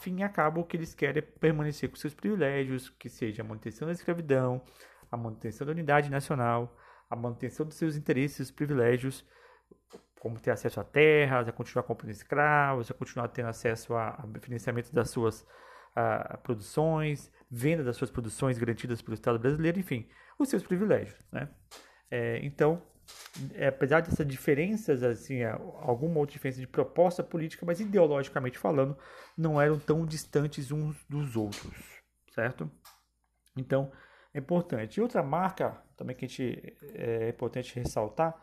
fim 0.00 0.22
acaba 0.22 0.60
o 0.60 0.64
que 0.64 0.76
eles 0.76 0.94
querem 0.94 1.18
é 1.18 1.22
permanecer 1.22 1.88
com 1.88 1.96
seus 1.96 2.14
privilégios, 2.14 2.88
que 2.88 3.08
seja 3.08 3.42
a 3.42 3.44
manutenção 3.44 3.86
da 3.86 3.92
escravidão, 3.92 4.64
a 5.10 5.16
manutenção 5.16 5.66
da 5.66 5.72
unidade 5.72 6.10
nacional, 6.10 6.76
a 7.10 7.16
manutenção 7.16 7.66
dos 7.66 7.76
seus 7.76 7.96
interesses, 7.96 8.50
privilégios, 8.50 9.24
como 10.20 10.38
ter 10.38 10.50
acesso 10.50 10.80
a 10.80 10.84
terras, 10.84 11.48
a 11.48 11.52
continuar 11.52 11.84
comprando 11.84 12.10
escravos, 12.10 12.90
a 12.90 12.94
continuar 12.94 13.28
tendo 13.28 13.48
acesso 13.48 13.94
a, 13.94 14.24
financiamento 14.40 14.92
das 14.92 15.10
suas 15.10 15.46
a, 15.94 16.34
a 16.34 16.36
produções, 16.36 17.30
venda 17.50 17.82
das 17.84 17.96
suas 17.96 18.10
produções 18.10 18.58
garantidas 18.58 19.00
pelo 19.00 19.14
Estado 19.14 19.38
brasileiro, 19.38 19.78
enfim, 19.78 20.08
os 20.38 20.48
seus 20.48 20.62
privilégios. 20.62 21.16
Né? 21.32 21.48
É, 22.10 22.40
então, 22.42 22.82
é, 23.54 23.68
apesar 23.68 24.00
dessas 24.00 24.26
diferenças, 24.26 25.02
assim, 25.02 25.42
alguma 25.44 26.18
outra 26.18 26.34
diferença 26.34 26.60
de 26.60 26.66
proposta 26.66 27.22
política, 27.22 27.64
mas 27.64 27.80
ideologicamente 27.80 28.58
falando, 28.58 28.96
não 29.36 29.60
eram 29.60 29.78
tão 29.78 30.04
distantes 30.04 30.70
uns 30.70 30.96
dos 31.08 31.36
outros, 31.36 31.76
certo? 32.34 32.70
Então, 33.56 33.90
é 34.34 34.38
importante. 34.38 34.98
E 34.98 35.00
outra 35.00 35.22
marca 35.22 35.80
também 35.96 36.14
que 36.14 36.24
a 36.24 36.28
gente, 36.28 36.76
é 36.94 37.28
importante 37.28 37.74
ressaltar 37.74 38.34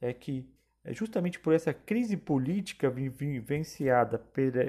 é 0.00 0.12
que 0.12 0.40
é 0.40 0.63
justamente 0.92 1.40
por 1.40 1.54
essa 1.54 1.72
crise 1.72 2.16
política 2.16 2.90
vivenciada 2.90 4.18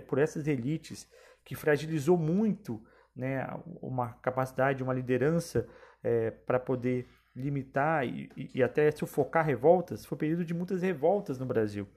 por 0.07 0.17
essas 0.17 0.47
elites, 0.47 1.07
que 1.43 1.55
fragilizou 1.55 2.17
muito 2.17 2.81
né, 3.15 3.47
uma 3.81 4.13
capacidade, 4.13 4.83
uma 4.83 4.93
liderança 4.93 5.67
é, 6.03 6.31
para 6.31 6.59
poder 6.59 7.07
limitar 7.35 8.05
e, 8.05 8.29
e, 8.53 8.63
até 8.63 8.89
sufocar 8.91 9.45
revoltas, 9.45 10.05
foi 10.05 10.15
um 10.15 10.19
período 10.19 10.45
de 10.45 10.53
muitas 10.53 10.81
revoltas 10.81 11.37
no 11.37 11.45
Brasil. 11.45 11.87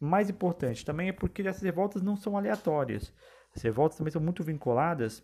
Mais 0.00 0.30
importante 0.30 0.84
também 0.84 1.10
é 1.10 1.12
porque 1.12 1.42
essas 1.42 1.62
revoltas 1.62 2.00
não 2.00 2.16
são 2.16 2.36
aleatórias. 2.36 3.12
As 3.54 3.62
revoltas 3.62 3.98
também 3.98 4.10
são 4.10 4.22
muito 4.22 4.42
vinculadas 4.42 5.22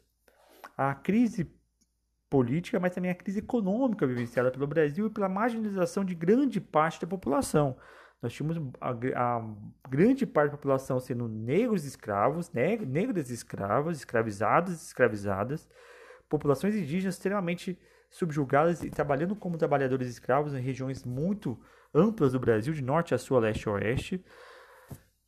à 0.76 0.94
crise 0.94 1.50
política, 2.28 2.78
mas 2.78 2.94
também 2.94 3.10
à 3.10 3.14
crise 3.14 3.38
econômica 3.38 4.06
vivenciada 4.06 4.50
pelo 4.50 4.66
Brasil 4.66 5.06
e 5.06 5.10
pela 5.10 5.28
marginalização 5.28 6.04
de 6.04 6.14
grande 6.14 6.60
parte 6.60 7.00
da 7.00 7.06
população. 7.06 7.76
Nós 8.26 8.32
tínhamos 8.32 8.58
a, 8.80 8.90
a 9.36 9.88
grande 9.88 10.26
parte 10.26 10.50
da 10.50 10.56
população 10.56 10.98
sendo 10.98 11.28
negros 11.28 11.84
escravos, 11.84 12.50
neg 12.50 12.84
negras 12.84 13.30
escravas, 13.30 13.98
escravizados 13.98 14.74
escravizadas, 14.82 15.68
populações 16.28 16.74
indígenas 16.74 17.14
extremamente 17.14 17.78
subjugadas 18.10 18.82
e 18.82 18.90
trabalhando 18.90 19.36
como 19.36 19.56
trabalhadores 19.56 20.08
escravos 20.08 20.54
em 20.54 20.60
regiões 20.60 21.04
muito 21.04 21.56
amplas 21.94 22.32
do 22.32 22.40
Brasil, 22.40 22.74
de 22.74 22.82
norte 22.82 23.14
a 23.14 23.18
sul, 23.18 23.36
a 23.36 23.40
leste 23.40 23.68
a 23.68 23.72
oeste. 23.72 24.24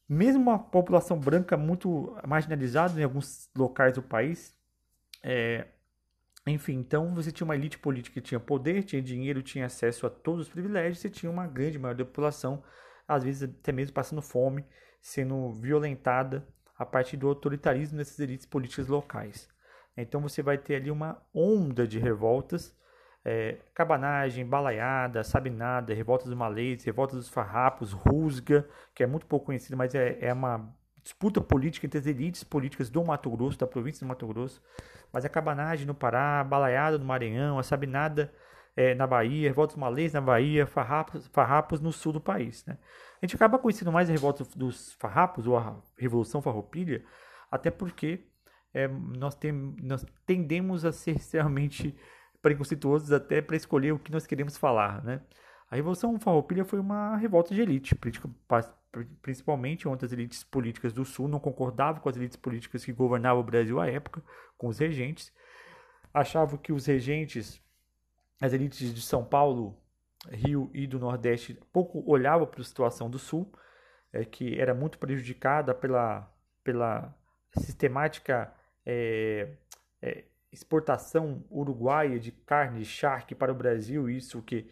Mesmo 0.09 0.51
a 0.51 0.59
população 0.59 1.21
branca 1.21 1.57
muito 1.57 2.17
marginalizada 2.27 3.01
em 3.01 3.05
alguns 3.05 3.49
locais 3.57 3.95
do 3.95 4.03
país, 4.03 4.57
é, 5.23 5.69
enfim, 6.49 6.75
então 6.75 7.15
você 7.15 7.31
tinha 7.31 7.45
uma 7.45 7.55
elite 7.55 7.79
política 7.79 8.15
que 8.15 8.27
tinha 8.27 8.41
poder, 8.41 8.83
tinha 8.83 9.01
dinheiro, 9.01 9.41
tinha 9.41 9.67
acesso 9.67 10.05
a 10.05 10.11
todos 10.11 10.47
os 10.47 10.49
privilégios, 10.49 10.99
você 10.99 11.09
tinha 11.09 11.31
uma 11.31 11.47
grande 11.47 11.79
maioria 11.79 12.05
da 12.05 12.11
população, 12.11 12.61
às 13.09 13.25
vezes 13.25 13.45
até 13.45 13.73
mesmo 13.73 13.95
passando 13.95 14.21
fome, 14.23 14.65
sendo 15.01 15.51
violentada 15.55 16.47
a 16.79 16.85
partir 16.85 17.17
do 17.17 17.27
autoritarismo 17.27 17.99
dessas 17.99 18.19
elites 18.21 18.47
políticas 18.47 18.87
locais. 18.87 19.49
Então 19.97 20.21
você 20.21 20.43
vai 20.43 20.59
ter 20.59 20.77
ali 20.77 20.91
uma 20.91 21.21
onda 21.35 21.87
de 21.87 21.99
revoltas, 21.99 22.77
é, 23.25 23.57
cabanagem, 23.75 24.47
balaiada, 24.47 25.25
sabinada, 25.25 25.93
revoltas 25.93 26.29
dos 26.29 26.37
malês, 26.37 26.85
revoltas 26.85 27.17
dos 27.17 27.29
farrapos, 27.29 27.93
rusga, 27.93 28.69
que 28.95 29.03
é 29.03 29.07
muito 29.07 29.27
pouco 29.27 29.47
conhecida, 29.47 29.77
mas 29.77 29.95
é, 29.95 30.19
é 30.21 30.33
uma 30.33 30.73
disputa 31.03 31.41
política 31.41 31.87
entre 31.87 31.99
as 31.99 32.07
elites 32.07 32.45
políticas 32.45 32.91
do 32.91 33.05
Mato 33.05 33.31
Grosso, 33.31 33.59
da 33.59 33.67
província 33.67 34.07
do 34.07 34.09
Mato 34.09 34.27
Grosso, 34.27 34.63
mas 35.13 35.25
a 35.25 35.29
cabanagem 35.29 35.87
no 35.87 35.95
Pará, 35.95 36.41
a 36.41 36.45
balaiada 36.45 36.99
no 36.99 37.05
Maranhão, 37.05 37.59
a 37.59 37.63
sabinada 37.63 38.33
é, 38.79 38.95
na 38.95 39.09
Bahia, 39.09 39.49
revoltas 39.49 39.75
malês 39.75 40.13
na 40.13 40.21
Bahia, 40.21 40.65
farrapos, 40.65 41.27
farrapos 41.33 41.81
no 41.81 41.91
sul 41.91 42.13
do 42.13 42.21
país. 42.21 42.65
Né? 42.65 42.79
A 43.21 43.27
gente 43.27 43.35
acaba 43.35 43.59
conhecendo 43.59 43.91
mais 43.91 44.09
a 44.09 44.13
revolta 44.13 44.45
dos 44.55 44.93
farrapos, 44.93 45.49
ou 45.49 45.57
a 45.57 45.83
Revolução 45.97 46.41
Farroupilha, 46.41 47.05
até 47.51 47.73
porque 47.73 48.21
é, 48.73 48.87
nós, 48.87 49.35
tem, 49.35 49.51
nós 49.83 50.07
tendemos 50.25 50.85
a 50.85 50.93
ser 50.93 51.17
extremamente 51.17 51.93
preconceituosos 52.41 53.11
até 53.11 53.43
para 53.43 53.57
escolher 53.57 53.91
o 53.91 53.99
que 53.99 54.13
nós 54.13 54.29
queremos 54.29 54.57
falar. 54.57 55.03
Né? 55.03 55.21
A 55.69 55.75
Revolução 55.75 56.17
Farroupilha 56.21 56.65
foi 56.65 56.79
uma 56.79 57.17
revolta 57.17 57.53
de 57.53 57.61
elite, 57.61 57.99
principalmente 59.21 59.89
onde 59.89 60.05
as 60.05 60.13
elites 60.13 60.45
políticas 60.45 60.93
do 60.93 61.05
Sul 61.05 61.27
não 61.27 61.41
concordavam 61.41 62.01
com 62.01 62.09
as 62.09 62.17
elites 62.17 62.37
políticas 62.37 62.85
que 62.85 62.93
governavam 62.93 63.41
o 63.41 63.45
Brasil 63.45 63.81
à 63.81 63.89
época, 63.89 64.23
com 64.57 64.69
os 64.69 64.79
regentes, 64.79 65.33
achavam 66.15 66.57
que 66.57 66.73
os 66.73 66.87
regentes, 66.87 67.61
as 68.41 68.53
elites 68.53 68.95
de 68.95 69.03
São 69.03 69.25
Paulo, 69.25 69.77
Rio 70.29 70.71
e 70.73 70.87
do 70.87 70.99
Nordeste, 70.99 71.59
pouco 71.73 72.03
olhavam 72.07 72.47
para 72.47 72.61
a 72.61 72.65
situação 72.65 73.09
do 73.09 73.19
Sul, 73.19 73.53
é, 74.13 74.25
que 74.25 74.59
era 74.59 74.75
muito 74.75 74.99
prejudicada 74.99 75.75
pela, 75.75 76.31
pela 76.65 77.15
sistemática 77.59 78.53
é, 78.87 79.51
é, 80.01 80.25
exportação 80.53 81.45
uruguaia 81.51 82.19
de 82.19 82.33
carne 82.33 82.85
charque 82.85 83.35
para 83.35 83.53
o 83.53 83.55
Brasil, 83.55 84.09
isso 84.09 84.43
que 84.43 84.71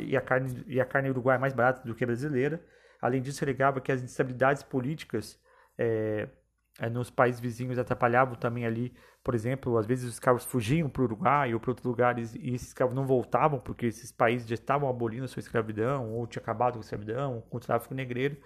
e 0.00 0.16
a 0.16 0.20
carne 0.20 0.64
e 0.66 0.80
a 0.80 0.84
carne 0.84 1.10
uruguaia 1.10 1.36
é 1.36 1.40
mais 1.40 1.52
barata 1.52 1.82
do 1.82 1.94
que 1.94 2.04
a 2.04 2.06
brasileira. 2.06 2.64
Além 3.02 3.20
disso, 3.20 3.44
alegava 3.44 3.80
que 3.80 3.92
as 3.92 4.02
instabilidades 4.02 4.62
políticas 4.62 5.38
nos 6.92 7.10
países 7.10 7.40
vizinhos 7.40 7.78
atrapalhavam 7.78 8.34
também 8.36 8.64
ali, 8.64 8.94
por 9.24 9.34
exemplo, 9.34 9.78
às 9.78 9.86
vezes 9.86 10.04
os 10.04 10.12
escravos 10.12 10.44
fugiam 10.44 10.90
para 10.90 11.00
o 11.00 11.06
Uruguai 11.06 11.54
ou 11.54 11.58
para 11.58 11.70
outros 11.70 11.86
lugares 11.86 12.34
e 12.34 12.54
esses 12.54 12.68
escravos 12.68 12.94
não 12.94 13.06
voltavam 13.06 13.58
porque 13.58 13.86
esses 13.86 14.12
países 14.12 14.46
já 14.46 14.54
estavam 14.54 14.86
abolindo 14.86 15.24
a 15.24 15.28
sua 15.28 15.40
escravidão 15.40 16.12
ou 16.12 16.26
tinha 16.26 16.42
acabado 16.42 16.74
com 16.74 16.80
a 16.80 16.82
escravidão, 16.82 17.42
com 17.48 17.56
o 17.56 17.60
tráfico 17.60 17.94
negreiro. 17.94 18.36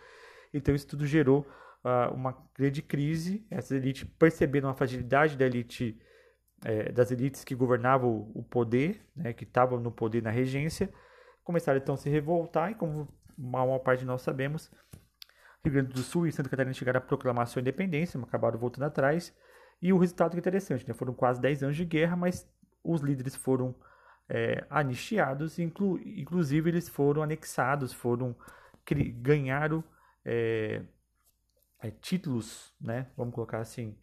Então 0.55 0.73
isso 0.73 0.87
tudo 0.87 1.05
gerou 1.05 1.45
uh, 1.85 2.15
uma 2.15 2.33
grande 2.55 2.81
crise. 2.81 3.45
Essa 3.51 3.75
elite 3.75 4.07
percebendo 4.07 4.69
a 4.69 4.75
fragilidade 4.75 5.37
da 5.37 5.47
elite, 5.47 6.01
é, 6.65 6.93
das 6.93 7.11
elites 7.11 7.43
que 7.43 7.57
governavam 7.57 8.31
o 8.33 8.45
poder, 8.45 9.05
né, 9.17 9.33
que 9.33 9.43
estavam 9.43 9.81
no 9.81 9.91
poder 9.91 10.23
na 10.23 10.31
regência, 10.31 10.89
começaram 11.43 11.81
então 11.81 11.97
a 11.97 11.99
se 11.99 12.09
revoltar 12.09 12.71
e 12.71 12.77
como 12.77 13.09
uma 13.37 13.67
maior 13.67 13.81
parte 13.81 14.01
de 14.01 14.07
nós 14.07 14.23
sabemos, 14.23 14.71
Rio 15.65 15.73
Grande 15.73 15.93
do 15.93 16.03
Sul 16.03 16.29
e 16.29 16.33
Santa 16.33 16.49
Catarina 16.49 16.73
chegaram 16.73 16.99
a 16.99 17.01
proclamar 17.01 17.49
sua 17.49 17.61
independência, 17.61 18.17
mas 18.17 18.29
acabaram 18.29 18.57
voltando 18.57 18.85
atrás. 18.85 19.35
E 19.81 19.93
o 19.93 19.99
resultado 19.99 20.35
é 20.35 20.39
interessante, 20.39 20.87
né? 20.87 20.95
foram 20.95 21.15
quase 21.15 21.41
10 21.41 21.63
anos 21.63 21.77
de 21.77 21.85
guerra, 21.85 22.17
mas 22.17 22.49
os 22.83 23.01
líderes 23.01 23.37
foram 23.37 23.75
é, 24.29 24.65
anistiados, 24.69 25.59
inclu 25.59 25.99
inclusive 25.99 26.69
eles 26.69 26.89
foram 26.89 27.23
anexados, 27.23 27.93
foram 27.93 28.37
ganharam 29.21 29.85
é, 30.25 30.83
é, 31.81 31.91
títulos, 31.91 32.75
né? 32.81 33.07
Vamos 33.17 33.35
colocar 33.35 33.59
assim, 33.59 33.97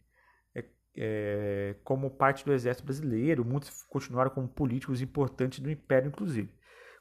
é, 0.54 0.64
é, 0.96 1.76
como 1.84 2.10
parte 2.10 2.44
do 2.44 2.52
exército 2.52 2.84
brasileiro. 2.84 3.44
Muitos 3.44 3.82
continuaram 3.84 4.30
como 4.30 4.48
políticos 4.48 5.02
importantes 5.02 5.60
do 5.60 5.70
império, 5.70 6.08
inclusive. 6.08 6.52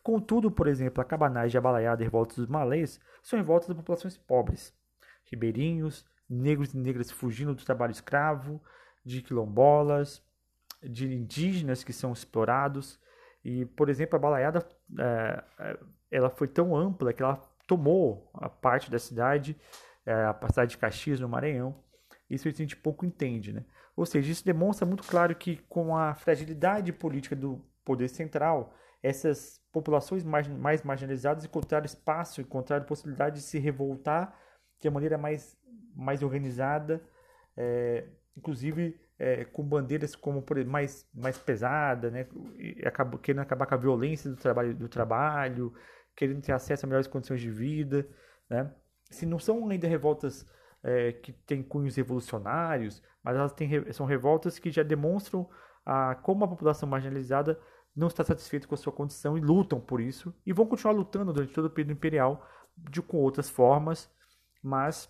Contudo, 0.04 0.52
por 0.52 0.68
exemplo, 0.68 1.02
a 1.02 1.06
cabanagem, 1.06 1.58
a 1.58 1.62
balaiada 1.62 2.04
e 2.04 2.06
revoltas 2.06 2.38
dos 2.38 2.48
malês 2.48 3.00
são 3.24 3.38
revoltas 3.38 3.68
das 3.68 3.78
populações 3.78 4.18
pobres, 4.18 4.74
ribeirinhos, 5.26 6.06
negros 6.30 6.74
e 6.74 6.78
negras 6.78 7.12
fugindo 7.12 7.54
do 7.54 7.64
trabalho 7.64 7.92
escravo, 7.92 8.62
de 9.04 9.22
quilombolas, 9.22 10.24
de 10.84 11.14
indígenas 11.14 11.84
que 11.84 11.94
são 11.94 12.12
explorados. 12.12 13.00
E, 13.44 13.66
por 13.66 13.90
exemplo, 13.90 14.16
a 14.16 14.20
balaiada 14.20 14.68
é, 15.00 15.44
é 15.60 15.80
ela 16.12 16.30
foi 16.30 16.48
tão 16.48 16.76
ampla 16.76 17.12
que 17.12 17.22
ela 17.22 17.36
tomou 17.68 18.30
a 18.36 18.48
parte 18.48 18.90
da 18.90 19.00
cidade 19.00 19.58
é, 20.06 20.14
a 20.14 20.48
cidade 20.50 20.72
de 20.72 20.78
Caxias, 20.78 21.20
no 21.20 21.28
Maranhão. 21.28 21.76
Isso 22.30 22.48
a 22.48 22.52
gente 22.52 22.76
pouco 22.76 23.06
entende, 23.06 23.52
né? 23.52 23.66
Ou 23.96 24.06
seja, 24.06 24.32
isso 24.32 24.46
demonstra 24.46 24.86
muito 24.86 25.04
claro 25.04 25.34
que 25.36 25.58
com 25.70 25.98
a 25.98 26.14
fragilidade 26.14 26.92
política 26.92 27.36
do 27.36 27.62
poder 27.84 28.10
central, 28.10 28.74
essas 29.02 29.62
populações 29.72 30.24
mais, 30.24 30.48
mais 30.48 30.84
marginalizadas 30.84 31.46
encontraram 31.46 31.86
espaço, 31.86 32.42
encontraram 32.42 32.86
possibilidade 32.86 33.38
de 33.38 33.42
se 33.42 33.58
revoltar 33.58 34.38
de 34.80 34.90
maneira 34.90 35.18
mais, 35.18 35.58
mais 35.96 36.22
organizada, 36.22 37.02
é, 37.56 38.08
inclusive 38.36 39.00
é, 39.18 39.46
com 39.46 39.64
bandeiras 39.64 40.16
como 40.16 40.44
mais, 40.68 41.08
mais 41.14 41.38
pesada, 41.38 42.12
né? 42.12 42.28
Acabou, 42.86 43.20
querendo 43.20 43.42
acabar 43.42 43.66
com 43.66 43.76
a 43.76 43.78
violência 43.78 44.30
do 44.30 44.36
trabalho, 44.36 44.76
do 44.76 44.90
trabalho, 44.90 45.74
querendo 46.16 46.42
ter 46.42 46.52
acesso 46.52 46.86
a 46.86 46.88
melhores 46.88 47.08
condições 47.08 47.42
de 47.42 47.50
vida, 47.50 48.08
né? 48.50 48.72
se 49.10 49.26
não 49.26 49.40
são 49.40 49.70
ainda 49.70 49.88
revoltas 49.88 50.46
é, 50.84 51.12
que 51.12 51.32
têm 51.32 51.64
cunhos 51.64 51.96
revolucionários, 51.96 53.02
mas 53.24 53.36
elas 53.36 53.54
têm, 53.54 53.92
são 53.92 54.06
revoltas 54.06 54.60
que 54.60 54.72
já 54.72 54.84
demonstram 54.84 55.50
a, 55.86 56.16
como 56.16 56.44
a 56.44 56.48
população 56.48 56.88
marginalizada 56.88 57.60
não 57.96 58.08
está 58.08 58.24
satisfeita 58.24 58.68
com 58.68 58.76
a 58.76 58.78
sua 58.78 58.92
condição 58.92 59.38
e 59.38 59.42
lutam 59.42 59.80
por 59.80 60.02
isso 60.02 60.34
e 60.46 60.52
vão 60.52 60.66
continuar 60.66 60.94
lutando 60.94 61.32
durante 61.32 61.54
todo 61.54 61.66
o 61.66 61.70
período 61.70 61.94
imperial 61.94 62.46
de 62.78 63.02
com 63.02 63.18
outras 63.18 63.50
formas, 63.50 64.12
mas 64.62 65.10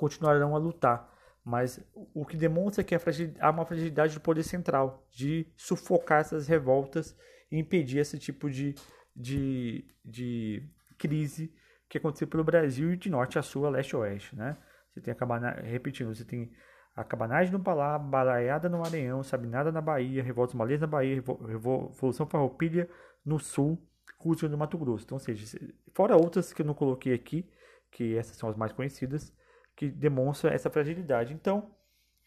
continuarão 0.00 0.56
a 0.56 0.58
lutar. 0.58 1.08
Mas 1.44 1.78
o 2.14 2.24
que 2.24 2.36
demonstra 2.36 2.82
que 2.82 2.94
há 3.38 3.50
uma 3.50 3.66
fragilidade 3.66 4.14
do 4.14 4.20
poder 4.20 4.42
central 4.42 5.06
de 5.10 5.46
sufocar 5.56 6.20
essas 6.20 6.48
revoltas 6.48 7.16
e 7.50 7.58
impedir 7.58 7.98
esse 7.98 8.18
tipo 8.18 8.50
de, 8.50 8.74
de, 9.14 9.84
de 10.04 10.62
crise 10.98 11.52
que 11.88 11.98
aconteceu 11.98 12.28
pelo 12.28 12.44
Brasil 12.44 12.96
de 12.96 13.10
norte 13.10 13.38
a 13.38 13.42
sul, 13.42 13.66
a 13.66 13.70
leste 13.70 13.94
a 13.94 13.98
oeste, 13.98 14.36
né? 14.36 14.56
Você 14.90 15.00
tem 15.00 15.12
a 15.12 15.14
cabanagem, 15.14 15.64
repetindo, 15.64 16.14
você 16.14 16.24
tem 16.24 16.50
a 16.94 17.04
cabanagem 17.04 17.52
no 17.52 17.60
Palá, 17.60 17.98
Balaiada 17.98 18.68
no 18.68 18.78
Maranhão, 18.78 19.22
Sabinada 19.22 19.72
na 19.72 19.80
Bahia, 19.80 20.22
Revoltas 20.22 20.54
Malês 20.54 20.80
na 20.80 20.86
Bahia, 20.86 21.22
Revolução 21.46 22.26
Farroupilha 22.26 22.88
no 23.24 23.38
sul, 23.38 23.78
Rússia 24.18 24.48
no 24.48 24.58
Mato 24.58 24.76
Grosso. 24.78 25.04
Então, 25.04 25.16
ou 25.16 25.20
seja, 25.20 25.58
fora 25.94 26.16
outras 26.16 26.52
que 26.52 26.62
eu 26.62 26.66
não 26.66 26.74
coloquei 26.74 27.14
aqui, 27.14 27.48
que 27.90 28.16
essas 28.16 28.36
são 28.36 28.48
as 28.48 28.56
mais 28.56 28.72
conhecidas, 28.72 29.32
que 29.80 29.88
demonstram 29.88 30.52
essa 30.52 30.68
fragilidade. 30.68 31.32
Então, 31.32 31.70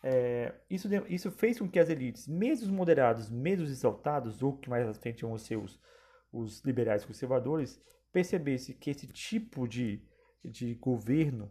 é, 0.01 0.55
isso, 0.67 0.89
isso 1.07 1.29
fez 1.29 1.59
com 1.59 1.69
que 1.69 1.77
as 1.77 1.87
elites, 1.87 2.27
mesmo 2.27 2.65
os 2.65 2.71
moderados, 2.71 3.29
mesmo 3.29 3.63
os 3.63 3.69
exaltados, 3.69 4.41
ou 4.41 4.57
que 4.57 4.71
mais 4.71 4.87
à 4.87 4.93
frente 4.95 5.21
vão 5.21 5.37
ser 5.37 5.57
os, 5.57 5.79
os 6.31 6.61
liberais 6.65 7.05
conservadores, 7.05 7.79
percebesse 8.11 8.73
que 8.73 8.89
esse 8.89 9.05
tipo 9.05 9.67
de, 9.67 10.01
de 10.43 10.73
governo 10.73 11.47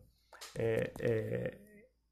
é, 0.59 0.93
é, 0.99 1.59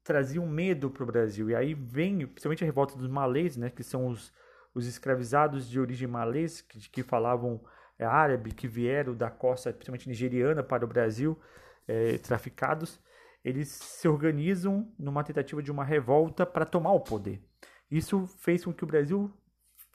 trazia 0.05 0.41
um 0.41 0.49
medo 0.49 0.89
para 0.89 1.03
o 1.03 1.05
Brasil. 1.05 1.49
E 1.49 1.55
aí 1.55 1.73
vem, 1.73 2.25
principalmente 2.25 2.63
a 2.63 2.67
revolta 2.67 2.95
dos 2.95 3.09
malês, 3.09 3.57
né, 3.57 3.69
que 3.69 3.83
são 3.83 4.07
os, 4.07 4.31
os 4.73 4.87
escravizados 4.87 5.69
de 5.69 5.81
origem 5.81 6.07
malês, 6.07 6.61
que, 6.61 6.79
que 6.89 7.03
falavam 7.03 7.59
é, 7.99 8.05
árabe, 8.05 8.53
que 8.53 8.69
vieram 8.69 9.13
da 9.13 9.29
costa, 9.29 9.73
principalmente 9.73 10.07
nigeriana, 10.07 10.63
para 10.63 10.85
o 10.85 10.87
Brasil, 10.87 11.37
é, 11.85 12.17
traficados. 12.19 12.97
Eles 13.43 13.69
se 13.69 14.07
organizam 14.07 14.91
numa 14.97 15.23
tentativa 15.23 15.61
de 15.61 15.71
uma 15.71 15.83
revolta 15.83 16.45
para 16.45 16.65
tomar 16.65 16.91
o 16.93 16.99
poder. 16.99 17.41
Isso 17.89 18.27
fez 18.27 18.63
com 18.63 18.73
que 18.73 18.83
o 18.83 18.87
Brasil 18.87 19.31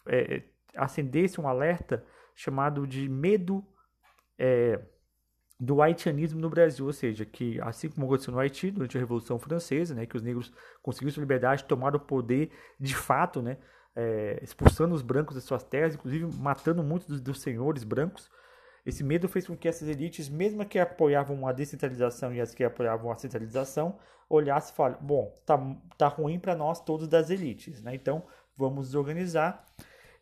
é, 0.07 0.43
acendesse 0.75 1.41
um 1.41 1.49
alerta 1.49 2.05
chamado 2.35 2.87
de 2.87 3.09
medo 3.09 3.65
é, 4.39 4.81
do 5.59 5.81
haitianismo 5.81 6.39
no 6.39 6.51
Brasil, 6.51 6.85
ou 6.85 6.93
seja, 6.93 7.25
que 7.25 7.59
assim 7.63 7.89
como 7.89 8.07
aconteceu 8.07 8.33
no 8.33 8.39
Haiti 8.39 8.71
durante 8.71 8.97
a 8.97 9.01
Revolução 9.01 9.39
Francesa, 9.39 9.95
né, 9.95 10.05
que 10.05 10.17
os 10.17 10.23
negros 10.23 10.53
conseguiram 10.83 11.13
sua 11.13 11.23
liberdade, 11.23 11.65
tomaram 11.65 11.97
o 11.97 12.01
poder 12.01 12.51
de 12.79 12.95
fato, 12.95 13.41
né, 13.41 13.57
é, 13.95 14.39
expulsando 14.43 14.95
os 14.95 15.01
brancos 15.01 15.35
das 15.35 15.45
suas 15.45 15.65
terras, 15.65 15.95
inclusive 15.95 16.27
matando 16.37 16.83
muitos 16.83 17.09
dos, 17.09 17.21
dos, 17.23 17.41
senhores 17.41 17.83
brancos. 17.83 18.31
Esse 18.87 19.03
medo 19.03 19.29
fez 19.29 19.47
com 19.47 19.57
que 19.57 19.69
essas 19.69 19.89
elites, 19.89 20.29
mesmo 20.29 20.65
que 20.65 20.79
apoiavam 20.79 21.47
a 21.47 21.53
descentralização 21.53 22.33
e 22.33 22.41
as 22.41 22.55
que 22.55 22.63
apoiavam 22.63 23.11
a 23.11 23.17
centralização, 23.17 23.99
olhassem 24.31 24.73
e 24.73 24.77
falassem: 24.77 25.05
bom, 25.05 25.35
tá, 25.45 25.59
tá 25.99 26.07
ruim 26.07 26.39
para 26.39 26.55
nós 26.55 26.81
todos 26.81 27.09
das 27.09 27.29
elites, 27.29 27.83
né? 27.83 27.95
Então 27.95 28.25
vamos 28.57 28.87
desorganizar. 28.87 29.65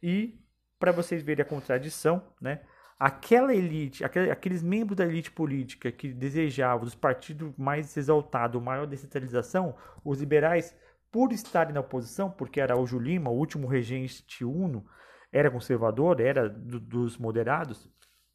E 0.03 0.41
para 0.79 0.91
vocês 0.91 1.23
verem 1.23 1.43
a 1.43 1.49
contradição, 1.49 2.23
né? 2.41 2.61
aquela 2.99 3.55
elite, 3.55 4.05
aqueles 4.05 4.63
membros 4.63 4.97
da 4.97 5.05
elite 5.05 5.31
política 5.31 5.91
que 5.91 6.13
desejavam 6.13 6.87
os 6.87 6.95
partidos 6.95 7.53
mais 7.57 7.97
exaltados, 7.97 8.63
maior 8.63 8.87
descentralização, 8.87 9.75
os 10.05 10.21
liberais, 10.21 10.75
por 11.11 11.33
estarem 11.33 11.75
na 11.75 11.81
oposição, 11.81 12.31
porque 12.31 12.61
Araújo 12.61 12.99
Lima, 12.99 13.31
o 13.31 13.37
último 13.37 13.67
regente 13.67 14.45
uno, 14.45 14.85
era 15.31 15.51
conservador, 15.51 16.21
era 16.21 16.49
do, 16.49 16.81
dos 16.81 17.19
moderados, 17.19 17.89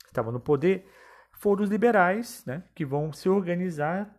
estava 0.10 0.32
no 0.32 0.40
poder, 0.40 0.88
foram 1.34 1.64
os 1.64 1.70
liberais 1.70 2.44
né, 2.46 2.64
que 2.76 2.86
vão 2.86 3.14
se 3.14 3.30
organizar, 3.30 4.14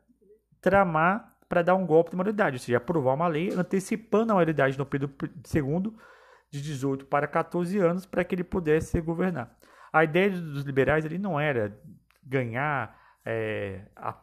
tramar 0.60 1.36
para 1.48 1.62
dar 1.62 1.74
um 1.74 1.84
golpe 1.84 2.10
de 2.10 2.16
maioridade, 2.16 2.56
ou 2.56 2.60
seja, 2.60 2.78
aprovar 2.78 3.14
uma 3.14 3.26
lei 3.26 3.52
antecipando 3.52 4.32
a 4.32 4.36
maioridade 4.36 4.76
do 4.76 4.86
Pedro 4.86 5.12
II 5.52 5.92
de 6.50 6.62
18 6.62 7.06
para 7.06 7.26
14 7.26 7.78
anos 7.78 8.06
para 8.06 8.24
que 8.24 8.34
ele 8.34 8.44
pudesse 8.44 9.00
governar. 9.00 9.56
A 9.92 10.04
ideia 10.04 10.30
dos 10.30 10.62
liberais 10.62 11.04
ali 11.04 11.18
não 11.18 11.38
era 11.38 11.76
ganhar, 12.22 12.96
é, 13.24 13.82
a, 13.96 14.16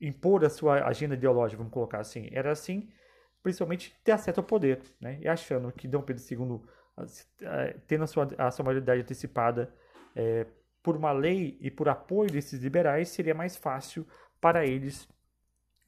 impor 0.00 0.44
a 0.44 0.50
sua 0.50 0.86
agenda 0.86 1.14
ideológica, 1.14 1.58
vamos 1.58 1.72
colocar 1.72 1.98
assim. 1.98 2.28
Era 2.30 2.52
assim, 2.52 2.90
principalmente 3.42 3.98
ter 4.04 4.12
acesso 4.12 4.40
ao 4.40 4.44
poder, 4.44 4.82
né? 5.00 5.18
E 5.20 5.28
achando 5.28 5.72
que 5.72 5.88
Dom 5.88 6.02
Pedro 6.02 6.22
II, 6.30 6.60
tendo 7.86 8.04
a 8.04 8.06
sua, 8.06 8.28
a 8.36 8.50
sua 8.50 8.64
maioridade 8.64 9.00
antecipada 9.00 9.72
é, 10.14 10.46
por 10.82 10.96
uma 10.96 11.12
lei 11.12 11.58
e 11.60 11.70
por 11.70 11.88
apoio 11.88 12.30
desses 12.30 12.62
liberais, 12.62 13.08
seria 13.08 13.34
mais 13.34 13.56
fácil 13.56 14.06
para 14.40 14.66
eles 14.66 15.08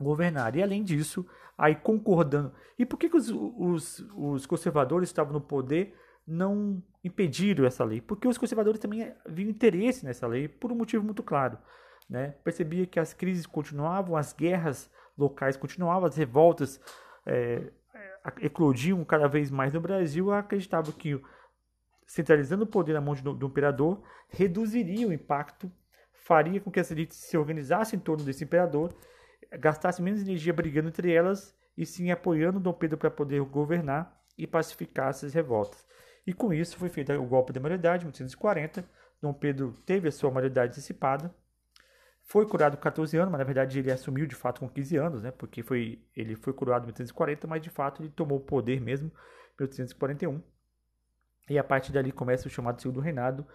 governar. 0.01 0.57
E 0.57 0.63
além 0.63 0.83
disso, 0.83 1.27
aí 1.57 1.75
concordando. 1.75 2.53
E 2.79 2.85
por 2.85 2.99
que, 2.99 3.09
que 3.09 3.17
os, 3.17 3.31
os, 3.31 4.07
os 4.17 4.47
conservadores 4.47 5.09
estavam 5.09 5.33
no 5.33 5.41
poder? 5.41 5.95
não 6.31 6.83
impediram 7.03 7.65
essa 7.65 7.85
lei, 7.85 8.01
porque 8.01 8.29
os 8.29 8.39
conservadores 8.39 8.81
também 8.81 9.13
viam 9.27 9.51
interesse 9.51 10.05
nessa 10.05 10.27
lei 10.27 10.47
por 10.47 10.71
um 10.71 10.77
motivo 10.77 11.05
muito 11.05 11.23
claro. 11.23 11.59
Né? 12.09 12.35
Percebia 12.45 12.87
que 12.87 13.01
as 13.01 13.13
crises 13.13 13.47
continuavam, 13.47 14.17
as 14.17 14.33
guerras 14.33 14.91
locais 15.19 15.57
continuavam, 15.57 16.09
as 16.09 16.17
revoltas 16.17 16.81
é, 17.27 17.73
eclodiam 18.41 19.05
cada 19.05 19.29
vez 19.29 19.51
mais 19.51 19.73
no 19.73 19.81
Brasil, 19.81 20.33
acreditava 20.33 20.93
que 20.93 21.21
centralizando 22.11 22.65
o 22.65 22.67
poder 22.67 22.93
na 22.93 23.01
mão 23.01 23.15
do, 23.15 23.33
do 23.33 23.47
imperador 23.47 24.03
reduziria 24.29 25.07
o 25.07 25.13
impacto, 25.13 25.71
faria 26.13 26.61
com 26.61 26.69
que 26.69 26.81
as 26.81 26.91
elites 26.91 27.17
se 27.17 27.39
organizassem 27.39 27.97
em 27.97 28.03
torno 28.03 28.25
desse 28.25 28.43
imperador, 28.43 28.93
gastassem 29.61 30.05
menos 30.05 30.21
energia 30.21 30.53
brigando 30.53 30.89
entre 30.89 31.13
elas 31.13 31.57
e 31.79 31.87
sim 31.87 32.11
apoiando 32.11 32.59
Dom 32.59 32.73
Pedro 32.73 32.99
para 32.99 33.13
poder 33.13 33.41
governar 33.43 34.21
e 34.37 34.45
pacificar 34.45 35.11
essas 35.11 35.33
revoltas. 35.33 35.87
E 36.27 36.33
com 36.33 36.53
isso 36.53 36.77
foi 36.77 36.89
feito 36.89 37.13
o 37.13 37.25
golpe 37.25 37.53
da 37.53 37.61
maioridade, 37.61 38.03
em 38.03 38.07
1840. 38.07 38.85
Dom 39.23 39.33
Pedro 39.33 39.73
teve 39.87 40.09
a 40.09 40.13
sua 40.13 40.33
maioridade 40.33 40.73
antecipada. 40.73 41.33
Foi 42.25 42.45
curado 42.45 42.77
com 42.77 42.83
14 42.83 43.17
anos, 43.19 43.31
mas 43.31 43.39
na 43.39 43.45
verdade 43.45 43.79
ele 43.79 43.93
assumiu 43.93 44.27
de 44.27 44.35
fato 44.35 44.59
com 44.59 44.69
15 44.69 44.97
anos, 44.97 45.23
né? 45.23 45.31
Porque 45.31 45.63
foi, 45.63 46.03
ele 46.17 46.35
foi 46.35 46.53
curado 46.53 46.83
em 46.83 46.87
1840, 46.87 47.47
mas 47.47 47.63
de 47.63 47.71
fato 47.71 48.03
ele 48.03 48.11
tomou 48.11 48.39
o 48.39 48.45
poder 48.45 48.81
mesmo 48.81 49.07
em 49.07 49.63
1841. 49.63 50.43
E 51.49 51.59
a 51.59 51.65
partir 51.65 51.93
dali 51.93 52.13
começa 52.13 52.47
o 52.47 52.51
chamado 52.51 52.81
segundo 52.81 53.01
reinado, 53.01 53.47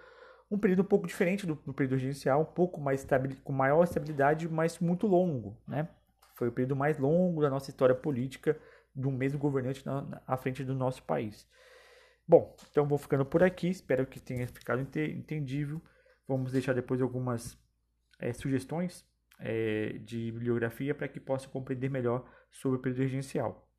um 0.50 0.58
período 0.58 0.82
um 0.82 0.86
pouco 0.86 1.08
diferente 1.08 1.46
do, 1.46 1.56
do 1.56 1.74
período 1.74 1.94
regencial, 1.94 2.42
um 2.42 2.46
pouco 2.46 2.80
mais 2.80 3.06
com 3.44 3.54
maior 3.54 3.84
estabilidade, 3.84 4.48
mas 4.48 4.80
muito 4.80 5.08
longo, 5.08 5.58
né? 5.68 5.88
Foi 6.36 6.50
o 6.50 6.52
período 6.52 6.76
mais 6.76 6.98
longo 7.00 7.42
da 7.42 7.50
nossa 7.50 7.70
história 7.70 7.96
política 7.96 8.60
do 8.94 9.12
mesmo 9.12 9.40
governante 9.40 9.86
na, 9.86 10.22
à 10.28 10.38
frente 10.38 10.64
do 10.64 10.76
nosso 10.76 11.04
país. 11.04 11.48
Bom, 12.28 12.56
então 12.70 12.88
vou 12.88 12.98
ficando 12.98 13.26
por 13.26 13.44
aqui. 13.44 13.70
Espero 13.70 14.06
que 14.06 14.20
tenha 14.20 14.48
ficado 14.48 14.82
entendível. 14.82 15.82
Vamos 16.28 16.52
deixar 16.52 16.74
depois 16.74 17.02
algumas 17.02 17.58
é, 18.20 18.34
sugestões 18.34 19.06
é, 19.40 20.00
de 20.00 20.32
bibliografia 20.32 20.94
para 20.96 21.08
que 21.08 21.20
possa 21.20 21.48
compreender 21.48 21.90
melhor 21.90 22.28
sobre 22.52 22.80
o 22.80 22.82
período 22.82 23.02
regencial. 23.02 23.70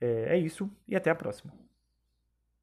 É, 0.00 0.36
é 0.36 0.38
isso 0.38 0.70
e 0.88 0.96
até 0.96 1.10
a 1.10 1.14
próxima. 1.14 1.52